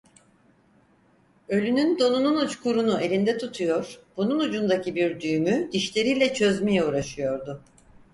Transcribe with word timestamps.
Ölünün 1.49 1.99
donunun 1.99 2.45
uçkurunu 2.45 3.01
elinde 3.01 3.37
tutuyor, 3.37 3.99
bunun 4.17 4.39
ucundaki 4.39 4.95
bir 4.95 5.21
düğümü 5.21 5.69
dişleriyle 5.71 6.33
çözmeye 6.33 6.85
uğraşıyordu. 6.85 7.61